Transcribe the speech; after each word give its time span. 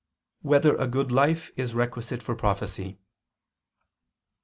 4] 0.41 0.49
Whether 0.49 0.75
a 0.77 0.87
Good 0.87 1.11
Life 1.11 1.51
Is 1.55 1.75
Requisite 1.75 2.23
for 2.23 2.33
Prophecy? 2.33 2.97